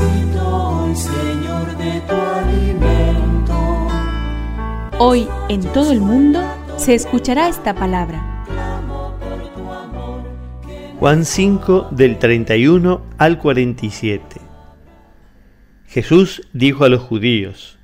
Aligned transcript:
Necesito 0.00 0.46
hoy, 0.46 0.96
Señor, 0.96 1.76
de 1.76 2.00
tu 2.00 2.14
alimento. 2.14 3.88
Hoy 4.98 5.28
en 5.48 5.60
todo 5.72 5.92
el 5.92 6.00
mundo 6.00 6.40
se 6.76 6.94
escuchará 6.94 7.48
esta 7.48 7.74
palabra. 7.74 8.46
Juan 10.98 11.24
5 11.24 11.88
del 11.90 12.18
31 12.18 13.02
al 13.18 13.38
47. 13.38 14.40
Jesús 15.86 16.48
dijo 16.52 16.84
a 16.84 16.88
los 16.88 17.02
judíos, 17.02 17.78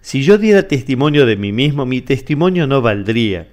Si 0.00 0.22
yo 0.22 0.38
diera 0.38 0.68
testimonio 0.68 1.26
de 1.26 1.36
mí 1.36 1.52
mismo, 1.52 1.86
mi 1.86 2.00
testimonio 2.00 2.66
no 2.66 2.82
valdría. 2.82 3.48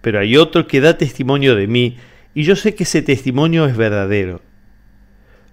Pero 0.00 0.20
hay 0.20 0.36
otro 0.36 0.66
que 0.66 0.80
da 0.80 0.98
testimonio 0.98 1.54
de 1.54 1.66
mí, 1.66 1.96
y 2.34 2.44
yo 2.44 2.56
sé 2.56 2.74
que 2.74 2.84
ese 2.84 3.02
testimonio 3.02 3.66
es 3.66 3.76
verdadero. 3.76 4.42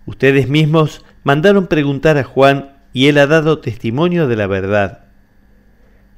Ustedes 0.06 0.48
mismos 0.48 1.04
mandaron 1.28 1.68
preguntar 1.68 2.18
a 2.18 2.24
Juan, 2.24 2.78
y 2.94 3.08
él 3.08 3.18
ha 3.18 3.28
dado 3.28 3.60
testimonio 3.60 4.30
de 4.30 4.38
la 4.38 4.48
verdad. 4.48 5.08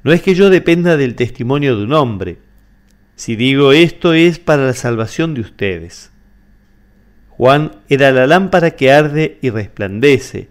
No 0.04 0.12
es 0.14 0.22
que 0.22 0.36
yo 0.36 0.52
dependa 0.52 0.98
del 0.98 1.16
testimonio 1.16 1.76
de 1.76 1.84
un 1.86 1.94
hombre. 1.94 2.38
Si 3.16 3.36
digo 3.36 3.74
esto 3.74 4.14
es 4.14 4.38
para 4.38 4.68
la 4.68 4.74
salvación 4.74 5.34
de 5.34 5.42
ustedes. 5.42 6.12
Juan 7.30 7.72
era 7.90 8.12
la 8.12 8.28
lámpara 8.28 8.76
que 8.76 8.92
arde 8.92 9.40
y 9.42 9.50
resplandece, 9.50 10.50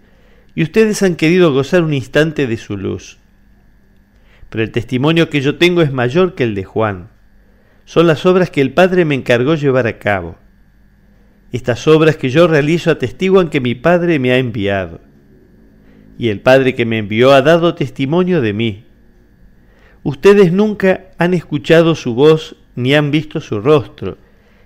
y 0.55 0.63
ustedes 0.63 1.03
han 1.03 1.15
querido 1.15 1.53
gozar 1.53 1.81
un 1.81 1.93
instante 1.93 2.45
de 2.45 2.57
su 2.57 2.75
luz. 2.75 3.17
Pero 4.49 4.65
el 4.65 4.71
testimonio 4.71 5.29
que 5.29 5.39
yo 5.39 5.57
tengo 5.57 5.81
es 5.81 5.93
mayor 5.93 6.35
que 6.35 6.43
el 6.43 6.53
de 6.53 6.65
Juan. 6.65 7.07
Son 7.85 8.07
las 8.07 8.25
obras 8.25 8.49
que 8.49 8.59
el 8.59 8.73
Padre 8.73 9.05
me 9.05 9.15
encargó 9.15 9.55
llevar 9.55 9.87
a 9.87 9.99
cabo. 9.99 10.37
Estas 11.51 11.87
obras 11.87 12.17
que 12.17 12.29
yo 12.29 12.47
realizo 12.47 12.91
atestiguan 12.91 13.49
que 13.49 13.61
mi 13.61 13.75
Padre 13.75 14.19
me 14.19 14.31
ha 14.31 14.37
enviado. 14.37 15.01
Y 16.17 16.29
el 16.29 16.41
Padre 16.41 16.75
que 16.75 16.85
me 16.85 16.97
envió 16.97 17.31
ha 17.31 17.41
dado 17.41 17.75
testimonio 17.75 18.41
de 18.41 18.53
mí. 18.53 18.85
Ustedes 20.03 20.51
nunca 20.51 21.07
han 21.17 21.33
escuchado 21.33 21.95
su 21.95 22.13
voz 22.13 22.55
ni 22.75 22.93
han 22.93 23.11
visto 23.11 23.41
su 23.41 23.59
rostro, 23.59 24.17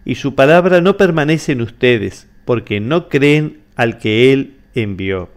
y 0.06 0.16
su 0.16 0.36
palabra 0.36 0.82
no 0.82 0.98
permanece 0.98 1.54
en 1.54 1.62
ustedes, 1.62 2.28
porque 2.46 2.80
no 2.80 3.10
creen 3.10 3.62
al 3.76 3.98
que 3.98 4.34
Él 4.34 4.58
envió. 4.76 5.30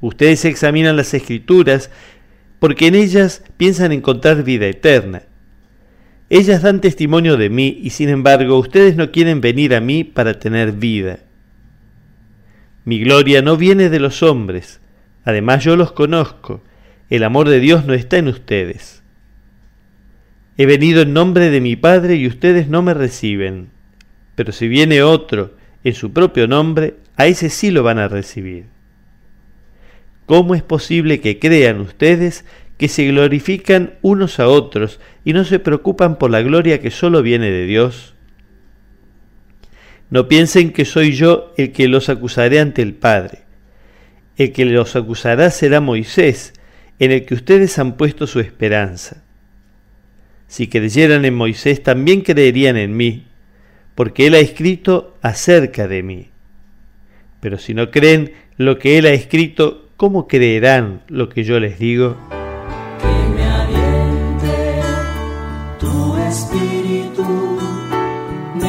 Ustedes 0.00 0.44
examinan 0.44 0.96
las 0.96 1.12
escrituras 1.14 1.90
porque 2.58 2.86
en 2.86 2.94
ellas 2.94 3.42
piensan 3.56 3.92
encontrar 3.92 4.42
vida 4.42 4.66
eterna. 4.66 5.22
Ellas 6.30 6.60
dan 6.62 6.80
testimonio 6.80 7.36
de 7.36 7.48
mí 7.48 7.78
y 7.82 7.90
sin 7.90 8.10
embargo 8.10 8.58
ustedes 8.58 8.96
no 8.96 9.10
quieren 9.10 9.40
venir 9.40 9.74
a 9.74 9.80
mí 9.80 10.04
para 10.04 10.38
tener 10.38 10.72
vida. 10.72 11.20
Mi 12.84 13.00
gloria 13.00 13.40
no 13.40 13.56
viene 13.56 13.88
de 13.88 13.98
los 13.98 14.22
hombres, 14.22 14.80
además 15.24 15.64
yo 15.64 15.76
los 15.76 15.92
conozco, 15.92 16.62
el 17.08 17.24
amor 17.24 17.48
de 17.48 17.60
Dios 17.60 17.86
no 17.86 17.94
está 17.94 18.18
en 18.18 18.28
ustedes. 18.28 19.02
He 20.58 20.66
venido 20.66 21.02
en 21.02 21.14
nombre 21.14 21.50
de 21.50 21.60
mi 21.60 21.76
Padre 21.76 22.16
y 22.16 22.26
ustedes 22.26 22.68
no 22.68 22.82
me 22.82 22.92
reciben, 22.92 23.70
pero 24.34 24.52
si 24.52 24.68
viene 24.68 25.02
otro 25.02 25.56
en 25.84 25.94
su 25.94 26.12
propio 26.12 26.46
nombre, 26.46 26.96
a 27.16 27.26
ese 27.26 27.48
sí 27.48 27.70
lo 27.70 27.82
van 27.82 27.98
a 27.98 28.08
recibir. 28.08 28.66
¿Cómo 30.26 30.54
es 30.54 30.62
posible 30.62 31.20
que 31.20 31.38
crean 31.38 31.80
ustedes 31.80 32.44
que 32.78 32.88
se 32.88 33.06
glorifican 33.06 33.94
unos 34.02 34.40
a 34.40 34.48
otros 34.48 35.00
y 35.24 35.32
no 35.32 35.44
se 35.44 35.58
preocupan 35.58 36.16
por 36.16 36.30
la 36.30 36.40
gloria 36.40 36.80
que 36.80 36.90
solo 36.90 37.22
viene 37.22 37.50
de 37.50 37.66
Dios? 37.66 38.14
No 40.10 40.28
piensen 40.28 40.72
que 40.72 40.84
soy 40.84 41.12
yo 41.12 41.52
el 41.56 41.72
que 41.72 41.88
los 41.88 42.08
acusaré 42.08 42.60
ante 42.60 42.80
el 42.80 42.94
Padre. 42.94 43.40
El 44.36 44.52
que 44.52 44.64
los 44.64 44.96
acusará 44.96 45.50
será 45.50 45.80
Moisés, 45.80 46.54
en 46.98 47.10
el 47.10 47.26
que 47.26 47.34
ustedes 47.34 47.78
han 47.78 47.96
puesto 47.96 48.26
su 48.26 48.40
esperanza. 48.40 49.24
Si 50.46 50.68
creyeran 50.68 51.24
en 51.24 51.34
Moisés, 51.34 51.82
también 51.82 52.22
creerían 52.22 52.76
en 52.76 52.96
mí, 52.96 53.26
porque 53.94 54.28
él 54.28 54.34
ha 54.34 54.38
escrito 54.38 55.18
acerca 55.20 55.88
de 55.88 56.02
mí. 56.02 56.30
Pero 57.40 57.58
si 57.58 57.74
no 57.74 57.90
creen 57.90 58.32
lo 58.56 58.78
que 58.78 58.98
él 58.98 59.06
ha 59.06 59.12
escrito, 59.12 59.90
¿cómo 59.96 60.26
creerán 60.26 61.02
lo 61.08 61.28
que 61.28 61.44
yo 61.44 61.60
les 61.60 61.78
digo? 61.78 62.37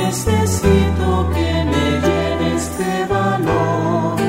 Necesito 0.10 1.30
que 1.36 1.66
me 1.66 2.02
llenes 2.02 2.80
de 2.80 3.06
valor. 3.06 4.20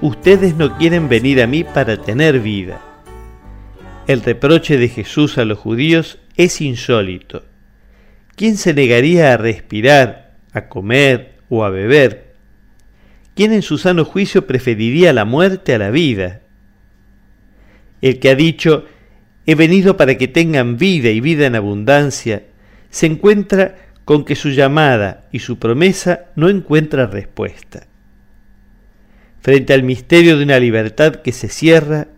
Ustedes 0.00 0.56
no 0.56 0.76
quieren 0.76 1.08
venir 1.08 1.40
a 1.40 1.46
mí 1.46 1.62
para 1.62 2.02
tener 2.02 2.40
vida. 2.40 2.80
El 4.08 4.20
reproche 4.22 4.76
de 4.76 4.88
Jesús 4.88 5.38
a 5.38 5.44
los 5.44 5.60
judíos 5.60 6.18
es 6.34 6.60
insólito. 6.60 7.44
¿Quién 8.34 8.56
se 8.56 8.74
negaría 8.74 9.32
a 9.32 9.36
respirar, 9.36 10.38
a 10.52 10.68
comer 10.68 11.34
o 11.48 11.62
a 11.62 11.70
beber 11.70 12.34
¿quién 13.36 13.52
en 13.52 13.62
su 13.62 13.78
sano 13.78 14.04
juicio 14.04 14.44
preferiría 14.48 15.12
la 15.12 15.24
muerte 15.24 15.72
a 15.76 15.78
la 15.78 15.90
vida? 15.90 16.40
El 18.02 18.18
que 18.18 18.30
ha 18.30 18.34
dicho, 18.34 18.86
he 19.46 19.54
venido 19.54 19.96
para 19.96 20.18
que 20.18 20.26
tengan 20.26 20.78
vida 20.78 21.10
y 21.10 21.20
vida 21.20 21.46
en 21.46 21.54
abundancia, 21.54 22.42
se 22.90 23.06
encuentra 23.06 23.83
con 24.04 24.24
que 24.24 24.34
su 24.34 24.50
llamada 24.50 25.26
y 25.32 25.38
su 25.40 25.58
promesa 25.58 26.26
no 26.36 26.48
encuentra 26.48 27.06
respuesta. 27.06 27.86
Frente 29.40 29.74
al 29.74 29.82
misterio 29.82 30.36
de 30.36 30.44
una 30.44 30.58
libertad 30.58 31.16
que 31.16 31.32
se 31.32 31.48
cierra, 31.48 32.08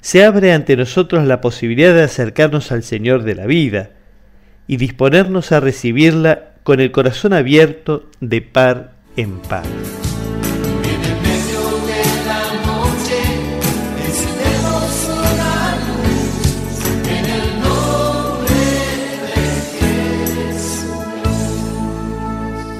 se 0.00 0.24
abre 0.24 0.52
ante 0.52 0.76
nosotros 0.76 1.26
la 1.26 1.40
posibilidad 1.40 1.94
de 1.94 2.02
acercarnos 2.02 2.70
al 2.72 2.82
Señor 2.82 3.22
de 3.24 3.34
la 3.34 3.46
vida 3.46 3.90
y 4.66 4.76
disponernos 4.76 5.52
a 5.52 5.60
recibirla 5.60 6.54
con 6.62 6.80
el 6.80 6.90
corazón 6.90 7.32
abierto 7.32 8.10
de 8.20 8.42
par 8.42 8.94
en 9.16 9.38
par. 9.38 9.64